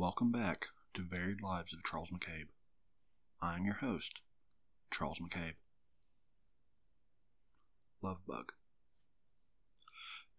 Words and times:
Welcome 0.00 0.32
back 0.32 0.68
to 0.94 1.02
Varied 1.02 1.42
Lives 1.42 1.74
of 1.74 1.84
Charles 1.84 2.08
McCabe. 2.08 2.46
I 3.42 3.56
am 3.56 3.66
your 3.66 3.74
host, 3.74 4.20
Charles 4.90 5.20
McCabe. 5.20 5.56
Love 8.00 8.24
Bug. 8.26 8.52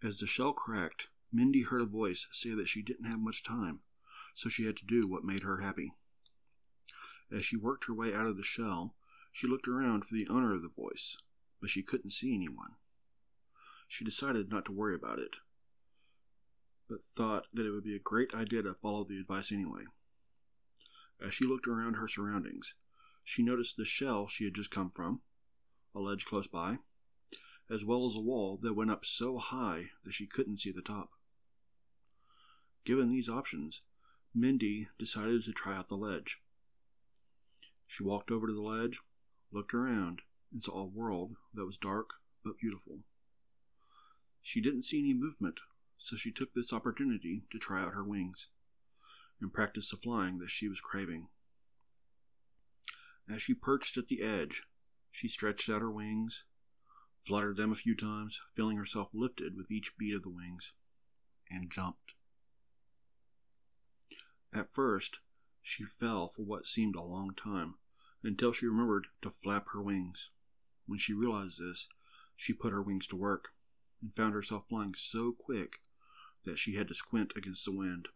As 0.01 0.17
the 0.17 0.25
shell 0.25 0.51
cracked, 0.53 1.09
Mindy 1.31 1.61
heard 1.61 1.83
a 1.83 1.85
voice 1.85 2.25
say 2.31 2.55
that 2.55 2.69
she 2.69 2.81
didn't 2.81 3.05
have 3.05 3.19
much 3.19 3.43
time, 3.43 3.81
so 4.33 4.49
she 4.49 4.65
had 4.65 4.77
to 4.77 4.85
do 4.87 5.05
what 5.07 5.23
made 5.23 5.43
her 5.43 5.57
happy. 5.57 5.93
As 7.31 7.45
she 7.45 7.55
worked 7.55 7.85
her 7.85 7.93
way 7.93 8.15
out 8.15 8.25
of 8.25 8.37
the 8.37 8.43
shell, 8.43 8.95
she 9.31 9.45
looked 9.45 9.67
around 9.67 10.05
for 10.05 10.15
the 10.15 10.27
owner 10.27 10.55
of 10.55 10.63
the 10.63 10.69
voice, 10.69 11.17
but 11.59 11.69
she 11.69 11.83
couldn't 11.83 12.13
see 12.13 12.33
anyone. 12.33 12.77
She 13.87 14.03
decided 14.03 14.49
not 14.49 14.65
to 14.65 14.71
worry 14.71 14.95
about 14.95 15.19
it, 15.19 15.35
but 16.91 17.05
thought 17.05 17.47
that 17.53 17.65
it 17.65 17.71
would 17.71 17.85
be 17.85 17.95
a 17.95 17.99
great 17.99 18.33
idea 18.33 18.61
to 18.61 18.73
follow 18.73 19.05
the 19.05 19.17
advice 19.17 19.49
anyway. 19.49 19.85
As 21.25 21.33
she 21.33 21.45
looked 21.45 21.65
around 21.65 21.93
her 21.93 22.07
surroundings, 22.09 22.73
she 23.23 23.41
noticed 23.41 23.77
the 23.77 23.85
shell 23.85 24.27
she 24.27 24.43
had 24.43 24.53
just 24.53 24.71
come 24.71 24.91
from, 24.91 25.21
a 25.95 26.01
ledge 26.01 26.25
close 26.25 26.47
by, 26.47 26.79
as 27.69 27.85
well 27.85 28.05
as 28.05 28.15
a 28.15 28.19
wall 28.19 28.59
that 28.61 28.73
went 28.73 28.91
up 28.91 29.05
so 29.05 29.37
high 29.37 29.91
that 30.03 30.11
she 30.13 30.27
couldn't 30.27 30.59
see 30.59 30.71
the 30.73 30.81
top. 30.81 31.11
Given 32.83 33.09
these 33.09 33.29
options, 33.29 33.79
Mindy 34.35 34.89
decided 34.99 35.45
to 35.45 35.53
try 35.53 35.77
out 35.77 35.87
the 35.87 35.95
ledge. 35.95 36.41
She 37.87 38.03
walked 38.03 38.31
over 38.31 38.47
to 38.47 38.53
the 38.53 38.59
ledge, 38.59 38.99
looked 39.53 39.73
around, 39.73 40.23
and 40.51 40.61
saw 40.61 40.79
a 40.81 40.85
world 40.85 41.37
that 41.53 41.65
was 41.65 41.77
dark 41.77 42.15
but 42.43 42.59
beautiful. 42.59 42.99
She 44.41 44.59
didn't 44.59 44.83
see 44.83 44.99
any 44.99 45.13
movement, 45.13 45.61
so 46.03 46.15
she 46.15 46.31
took 46.31 46.53
this 46.53 46.73
opportunity 46.73 47.43
to 47.51 47.59
try 47.59 47.81
out 47.81 47.93
her 47.93 48.03
wings 48.03 48.47
and 49.39 49.53
practice 49.53 49.89
the 49.89 49.97
flying 49.97 50.39
that 50.39 50.49
she 50.49 50.67
was 50.67 50.81
craving. 50.81 51.27
As 53.29 53.41
she 53.41 53.53
perched 53.53 53.97
at 53.97 54.07
the 54.07 54.21
edge, 54.21 54.63
she 55.11 55.27
stretched 55.27 55.69
out 55.69 55.81
her 55.81 55.91
wings, 55.91 56.43
fluttered 57.25 57.55
them 57.55 57.71
a 57.71 57.75
few 57.75 57.95
times, 57.95 58.41
feeling 58.55 58.77
herself 58.77 59.09
lifted 59.13 59.55
with 59.55 59.71
each 59.71 59.95
beat 59.97 60.15
of 60.15 60.23
the 60.23 60.29
wings, 60.29 60.73
and 61.49 61.71
jumped. 61.71 62.13
At 64.51 64.73
first, 64.73 65.19
she 65.61 65.85
fell 65.85 66.27
for 66.27 66.43
what 66.43 66.65
seemed 66.65 66.95
a 66.95 67.01
long 67.01 67.35
time, 67.35 67.75
until 68.23 68.51
she 68.51 68.67
remembered 68.67 69.07
to 69.21 69.29
flap 69.29 69.67
her 69.69 69.81
wings. 69.81 70.29
When 70.87 70.99
she 70.99 71.13
realized 71.13 71.59
this, 71.59 71.87
she 72.35 72.53
put 72.53 72.73
her 72.73 72.81
wings 72.81 73.07
to 73.07 73.15
work, 73.15 73.53
and 74.01 74.13
found 74.15 74.33
herself 74.33 74.67
flying 74.67 74.95
so 74.95 75.31
quick 75.31 75.79
that 76.45 76.57
she 76.57 76.75
had 76.75 76.87
to 76.87 76.95
squint 76.95 77.33
against 77.35 77.65
the 77.65 77.71
wind. 77.71 78.07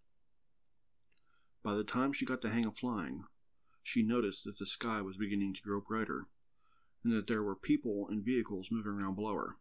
By 1.64 1.76
the 1.76 1.84
time 1.84 2.14
she 2.14 2.26
got 2.26 2.42
the 2.42 2.50
hang 2.50 2.66
of 2.66 2.78
flying, 2.78 3.26
she 3.84 4.02
noticed 4.02 4.44
that 4.44 4.58
the 4.58 4.66
sky 4.66 5.02
was 5.02 5.18
beginning 5.18 5.54
to 5.54 5.62
grow 5.62 5.80
brighter, 5.80 6.28
and 7.04 7.14
that 7.14 7.28
there 7.28 7.44
were 7.44 7.56
people 7.56 8.08
and 8.10 8.24
vehicles 8.24 8.72
moving 8.72 8.92
around 8.92 9.16
below 9.16 9.36
her. 9.36 9.58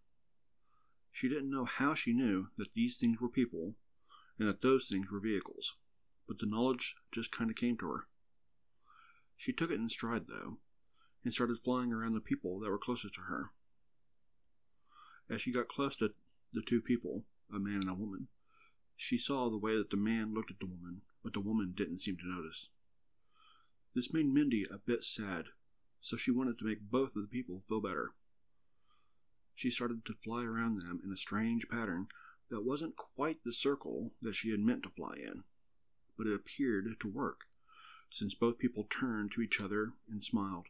She 1.12 1.29
didn't 1.29 1.51
know 1.51 1.65
how 1.65 1.95
she 1.95 2.12
knew 2.12 2.48
that 2.57 2.73
these 2.75 2.97
things 2.97 3.20
were 3.20 3.29
people 3.29 3.77
and 4.39 4.48
that 4.48 4.62
those 4.62 4.87
things 4.87 5.11
were 5.11 5.20
vehicles, 5.20 5.77
but 6.27 6.39
the 6.39 6.47
knowledge 6.47 6.97
just 7.12 7.31
kind 7.31 7.51
of 7.51 7.57
came 7.57 7.77
to 7.79 7.87
her. 7.87 8.09
She 9.37 9.53
took 9.53 9.70
it 9.70 9.75
in 9.75 9.89
stride, 9.89 10.27
though, 10.27 10.59
and 11.23 11.33
started 11.33 11.59
flying 11.62 11.92
around 11.92 12.15
the 12.15 12.20
people 12.20 12.59
that 12.61 12.70
were 12.70 12.79
closest 12.79 13.15
to 13.15 13.23
her. 13.23 13.51
As 15.29 15.41
she 15.41 15.53
got 15.53 15.69
close 15.69 15.97
to 15.97 16.15
the 16.53 16.62
two 16.62 16.81
people, 16.81 17.25
a 17.55 17.59
man 17.59 17.81
and 17.81 17.91
a 17.91 17.95
woman, 17.95 18.29
she 18.97 19.19
saw 19.19 19.48
the 19.48 19.59
way 19.59 19.77
that 19.77 19.91
the 19.91 19.97
man 19.97 20.33
looked 20.33 20.50
at 20.50 20.59
the 20.61 20.67
woman 20.67 21.03
but 21.25 21.33
the 21.33 21.41
woman 21.41 21.73
didn't 21.75 21.98
seem 21.98 22.19
to 22.19 22.28
notice. 22.28 22.69
This 23.95 24.12
made 24.12 24.27
Mindy 24.27 24.64
a 24.64 24.77
bit 24.77 25.03
sad, 25.03 25.47
so 26.03 26.19
she 26.19 26.31
wanted 26.31 26.59
to 26.59 26.67
make 26.67 26.91
both 26.91 27.17
of 27.17 27.23
the 27.23 27.28
people 27.28 27.64
feel 27.67 27.80
better. 27.80 28.13
She 29.55 29.70
started 29.70 30.05
to 30.05 30.13
fly 30.13 30.45
around 30.45 30.77
them 30.77 31.01
in 31.02 31.11
a 31.11 31.17
strange 31.17 31.67
pattern 31.69 32.08
that 32.51 32.61
wasn't 32.61 32.96
quite 32.96 33.42
the 33.42 33.55
circle 33.55 34.13
that 34.20 34.35
she 34.35 34.51
had 34.51 34.61
meant 34.61 34.83
to 34.83 34.91
fly 34.91 35.14
in, 35.14 35.45
but 36.19 36.27
it 36.27 36.35
appeared 36.35 37.01
to 37.01 37.08
work, 37.08 37.46
since 38.11 38.35
both 38.35 38.58
people 38.58 38.85
turned 38.90 39.33
to 39.33 39.40
each 39.40 39.63
other 39.63 39.95
and 40.11 40.23
smiled. 40.23 40.67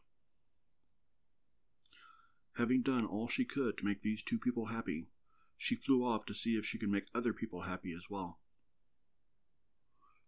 Having 2.59 2.83
done 2.83 3.05
all 3.05 3.27
she 3.27 3.45
could 3.45 3.77
to 3.79 3.85
make 3.85 4.03
these 4.03 4.23
two 4.23 4.39
people 4.39 4.67
happy, 4.67 5.09
she 5.65 5.75
flew 5.75 6.05
off 6.05 6.27
to 6.27 6.35
see 6.35 6.57
if 6.57 6.67
she 6.67 6.77
could 6.77 6.91
make 6.91 7.07
other 7.15 7.33
people 7.33 7.63
happy 7.63 7.95
as 7.95 8.11
well. 8.11 8.39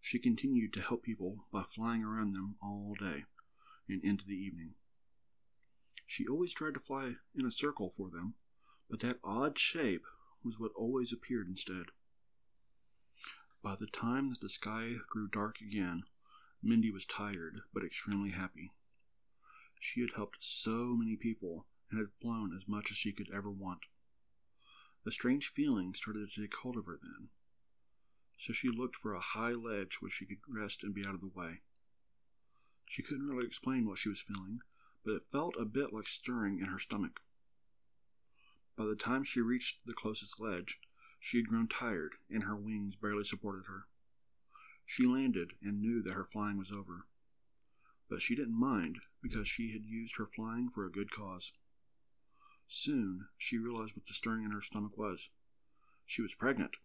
She 0.00 0.18
continued 0.18 0.72
to 0.72 0.80
help 0.80 1.02
people 1.02 1.44
by 1.52 1.62
flying 1.62 2.02
around 2.02 2.32
them 2.32 2.56
all 2.62 2.96
day 2.98 3.26
and 3.86 4.02
into 4.02 4.24
the 4.24 4.32
evening. 4.32 4.76
She 6.06 6.26
always 6.26 6.54
tried 6.54 6.72
to 6.72 6.80
fly 6.80 7.16
in 7.34 7.44
a 7.44 7.50
circle 7.50 7.90
for 7.90 8.08
them, 8.08 8.32
but 8.88 9.00
that 9.00 9.20
odd 9.22 9.58
shape 9.58 10.06
was 10.42 10.58
what 10.58 10.72
always 10.74 11.12
appeared 11.12 11.48
instead. 11.48 11.88
By 13.62 13.76
the 13.76 13.88
time 13.88 14.30
that 14.30 14.40
the 14.40 14.48
sky 14.48 14.94
grew 15.10 15.28
dark 15.28 15.60
again, 15.60 16.04
Mindy 16.62 16.90
was 16.90 17.04
tired 17.04 17.60
but 17.74 17.84
extremely 17.84 18.30
happy. 18.30 18.72
She 19.78 20.00
had 20.00 20.12
helped 20.16 20.38
so 20.40 20.96
many 20.96 21.14
people 21.14 21.66
and 21.90 22.00
had 22.00 22.08
flown 22.22 22.56
as 22.56 22.66
much 22.66 22.90
as 22.90 22.96
she 22.96 23.12
could 23.12 23.28
ever 23.30 23.50
want. 23.50 23.80
A 25.06 25.12
strange 25.12 25.52
feeling 25.52 25.94
started 25.94 26.30
to 26.30 26.40
take 26.40 26.54
hold 26.54 26.76
of 26.76 26.86
her 26.86 26.98
then 27.00 27.28
so 28.36 28.52
she 28.52 28.68
looked 28.68 28.96
for 28.96 29.14
a 29.14 29.20
high 29.20 29.52
ledge 29.52 29.96
where 30.00 30.10
she 30.10 30.26
could 30.26 30.38
rest 30.48 30.82
and 30.82 30.94
be 30.94 31.04
out 31.04 31.14
of 31.14 31.20
the 31.20 31.26
way. 31.26 31.62
She 32.84 33.02
couldn't 33.02 33.26
really 33.26 33.46
explain 33.46 33.86
what 33.86 33.98
she 33.98 34.08
was 34.08 34.20
feeling, 34.20 34.60
but 35.04 35.14
it 35.14 35.26
felt 35.32 35.56
a 35.58 35.64
bit 35.64 35.92
like 35.92 36.06
stirring 36.06 36.58
in 36.58 36.66
her 36.66 36.78
stomach. 36.78 37.20
By 38.76 38.84
the 38.84 38.94
time 38.94 39.24
she 39.24 39.40
reached 39.40 39.86
the 39.86 39.94
closest 39.94 40.38
ledge, 40.38 40.78
she 41.18 41.38
had 41.38 41.48
grown 41.48 41.66
tired 41.66 42.16
and 42.30 42.44
her 42.44 42.56
wings 42.56 42.94
barely 42.94 43.24
supported 43.24 43.66
her. 43.66 43.86
She 44.84 45.06
landed 45.06 45.54
and 45.62 45.80
knew 45.80 46.02
that 46.02 46.12
her 46.12 46.24
flying 46.24 46.58
was 46.58 46.70
over. 46.70 47.06
But 48.08 48.22
she 48.22 48.36
didn't 48.36 48.58
mind 48.58 49.00
because 49.22 49.48
she 49.48 49.72
had 49.72 49.84
used 49.84 50.16
her 50.16 50.26
flying 50.26 50.68
for 50.68 50.84
a 50.84 50.92
good 50.92 51.10
cause. 51.10 51.52
Soon 52.68 53.28
she 53.38 53.58
realized 53.58 53.96
what 53.96 54.06
the 54.06 54.14
stirring 54.14 54.44
in 54.44 54.50
her 54.50 54.60
stomach 54.60 54.96
was. 54.96 55.30
She 56.04 56.22
was 56.22 56.34
pregnant. 56.34 56.76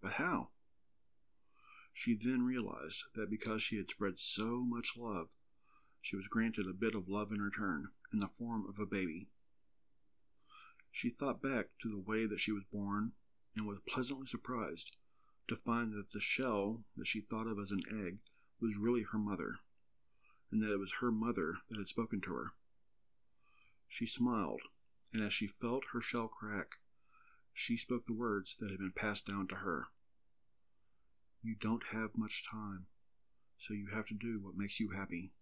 But 0.00 0.14
how? 0.14 0.50
She 1.92 2.14
then 2.14 2.42
realized 2.42 3.04
that 3.14 3.30
because 3.30 3.62
she 3.62 3.76
had 3.76 3.90
spread 3.90 4.20
so 4.20 4.60
much 4.64 4.96
love, 4.96 5.30
she 6.00 6.16
was 6.16 6.28
granted 6.28 6.66
a 6.66 6.72
bit 6.72 6.94
of 6.94 7.08
love 7.08 7.32
in 7.32 7.42
return 7.42 7.90
in 8.12 8.20
the 8.20 8.28
form 8.28 8.66
of 8.68 8.78
a 8.78 8.86
baby. 8.86 9.28
She 10.92 11.10
thought 11.10 11.42
back 11.42 11.76
to 11.80 11.88
the 11.88 11.98
way 11.98 12.26
that 12.26 12.40
she 12.40 12.52
was 12.52 12.64
born 12.64 13.12
and 13.56 13.66
was 13.66 13.80
pleasantly 13.80 14.26
surprised 14.26 14.96
to 15.48 15.56
find 15.56 15.92
that 15.92 16.12
the 16.12 16.20
shell 16.20 16.84
that 16.96 17.06
she 17.06 17.20
thought 17.20 17.46
of 17.46 17.58
as 17.58 17.70
an 17.70 17.82
egg 17.90 18.18
was 18.60 18.76
really 18.76 19.02
her 19.02 19.18
mother, 19.18 19.58
and 20.50 20.62
that 20.62 20.72
it 20.72 20.78
was 20.78 20.94
her 21.00 21.10
mother 21.10 21.58
that 21.68 21.78
had 21.78 21.88
spoken 21.88 22.20
to 22.20 22.32
her. 22.34 22.52
She 23.88 24.06
smiled, 24.06 24.60
and 25.12 25.22
as 25.22 25.32
she 25.32 25.46
felt 25.46 25.86
her 25.92 26.02
shell 26.02 26.28
crack, 26.28 26.78
she 27.54 27.76
spoke 27.76 28.04
the 28.04 28.12
words 28.12 28.54
that 28.56 28.70
had 28.70 28.78
been 28.78 28.92
passed 28.92 29.26
down 29.26 29.48
to 29.48 29.56
her. 29.56 29.88
You 31.42 31.54
don't 31.54 31.84
have 31.84 32.16
much 32.16 32.44
time, 32.44 32.86
so 33.56 33.72
you 33.72 33.88
have 33.88 34.06
to 34.08 34.14
do 34.14 34.40
what 34.40 34.56
makes 34.56 34.78
you 34.78 34.90
happy. 34.90 35.32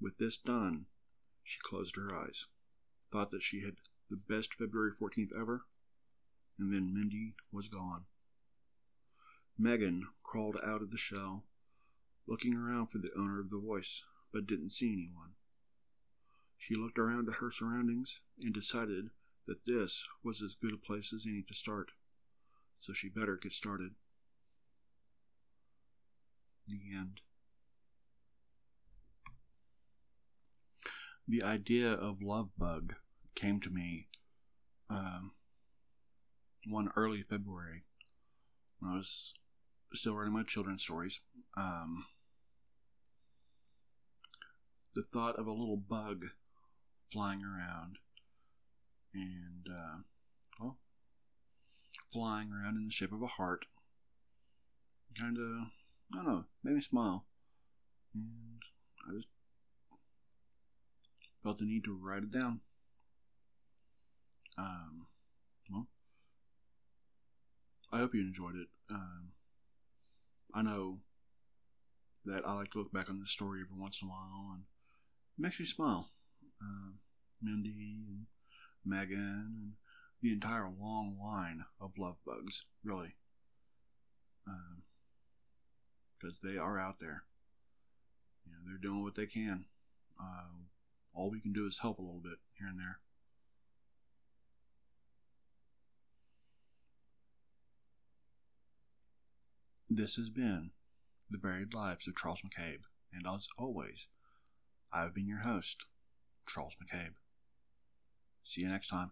With 0.00 0.18
this 0.18 0.36
done, 0.36 0.86
she 1.44 1.60
closed 1.62 1.96
her 1.96 2.14
eyes, 2.14 2.46
thought 3.10 3.30
that 3.30 3.42
she 3.42 3.60
had 3.60 3.76
the 4.10 4.16
best 4.16 4.54
February 4.54 4.92
14th 4.92 5.30
ever, 5.40 5.64
and 6.58 6.72
then 6.72 6.92
Mindy 6.92 7.36
was 7.52 7.68
gone. 7.68 8.04
Megan 9.56 10.08
crawled 10.22 10.56
out 10.62 10.82
of 10.82 10.90
the 10.90 10.98
shell, 10.98 11.44
looking 12.26 12.54
around 12.54 12.88
for 12.88 12.98
the 12.98 13.14
owner 13.16 13.40
of 13.40 13.50
the 13.50 13.58
voice, 13.58 14.02
but 14.32 14.46
didn't 14.46 14.70
see 14.70 14.92
anyone. 14.92 15.34
She 16.58 16.74
looked 16.74 16.98
around 16.98 17.28
at 17.28 17.36
her 17.36 17.50
surroundings 17.50 18.20
and 18.40 18.52
decided 18.52 19.10
that 19.46 19.64
this 19.66 20.04
was 20.24 20.42
as 20.42 20.56
good 20.60 20.74
a 20.74 20.76
place 20.76 21.12
as 21.12 21.26
any 21.26 21.42
to 21.42 21.54
start, 21.54 21.92
so 22.80 22.92
she 22.92 23.08
better 23.08 23.36
get 23.40 23.52
started. 23.52 23.92
The 26.66 26.80
end. 26.92 27.20
The 31.28 31.42
idea 31.42 31.92
of 31.92 32.22
Love 32.22 32.50
Bug 32.58 32.94
came 33.34 33.60
to 33.60 33.70
me 33.70 34.08
um, 34.90 35.32
one 36.66 36.90
early 36.96 37.22
February 37.22 37.84
when 38.78 38.92
I 38.92 38.96
was 38.96 39.34
still 39.92 40.14
writing 40.14 40.34
my 40.34 40.42
children's 40.42 40.82
stories. 40.82 41.20
Um, 41.56 42.06
the 44.94 45.02
thought 45.02 45.36
of 45.36 45.46
a 45.46 45.52
little 45.52 45.76
bug 45.76 46.26
flying 47.16 47.42
around 47.42 47.96
and 49.14 49.66
uh, 49.70 49.96
well, 50.60 50.76
flying 52.12 52.50
around 52.52 52.76
in 52.76 52.84
the 52.84 52.92
shape 52.92 53.10
of 53.10 53.22
a 53.22 53.26
heart 53.26 53.64
kind 55.18 55.38
of, 55.38 55.68
I 56.12 56.16
don't 56.16 56.26
know, 56.26 56.44
made 56.62 56.74
me 56.74 56.82
smile. 56.82 57.24
And 58.14 58.60
I 59.08 59.14
just 59.14 59.28
felt 61.42 61.58
the 61.58 61.64
need 61.64 61.84
to 61.84 61.98
write 61.98 62.22
it 62.22 62.30
down. 62.30 62.60
Um, 64.58 65.06
well, 65.70 65.86
I 67.90 67.96
hope 67.96 68.14
you 68.14 68.20
enjoyed 68.20 68.56
it. 68.56 68.68
Um, 68.90 69.28
I 70.52 70.60
know 70.60 70.98
that 72.26 72.42
I 72.46 72.52
like 72.52 72.72
to 72.72 72.78
look 72.78 72.92
back 72.92 73.08
on 73.08 73.20
this 73.20 73.30
story 73.30 73.60
every 73.64 73.80
once 73.80 74.00
in 74.02 74.08
a 74.08 74.10
while, 74.10 74.50
and 74.52 74.64
it 75.38 75.42
makes 75.42 75.58
me 75.58 75.64
smile. 75.64 76.10
Uh, 76.60 76.92
Mindy 77.42 78.02
and 78.08 78.26
Megan 78.84 79.18
and 79.18 79.72
the 80.22 80.32
entire 80.32 80.68
long 80.80 81.16
line 81.22 81.64
of 81.80 81.92
love 81.98 82.16
bugs, 82.24 82.64
really. 82.84 83.14
Because 84.44 86.38
um, 86.42 86.50
they 86.50 86.56
are 86.58 86.78
out 86.78 87.00
there. 87.00 87.24
You 88.46 88.52
know, 88.52 88.58
they're 88.66 88.78
doing 88.78 89.02
what 89.02 89.14
they 89.14 89.26
can. 89.26 89.66
Uh, 90.20 90.64
all 91.14 91.30
we 91.30 91.40
can 91.40 91.52
do 91.52 91.66
is 91.66 91.78
help 91.80 91.98
a 91.98 92.02
little 92.02 92.20
bit 92.22 92.38
here 92.58 92.68
and 92.68 92.78
there. 92.78 92.98
This 99.88 100.16
has 100.16 100.28
been 100.28 100.72
The 101.30 101.38
Varied 101.38 101.72
Lives 101.72 102.08
of 102.08 102.16
Charles 102.16 102.42
McCabe, 102.42 102.82
and 103.12 103.24
as 103.26 103.46
always, 103.56 104.08
I've 104.92 105.14
been 105.14 105.28
your 105.28 105.40
host, 105.40 105.84
Charles 106.46 106.74
McCabe. 106.74 107.14
See 108.46 108.62
you 108.62 108.68
next 108.68 108.88
time. 108.88 109.10